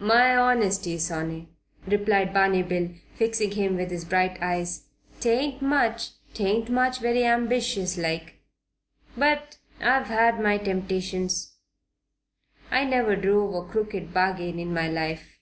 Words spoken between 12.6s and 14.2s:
I never drove a crooked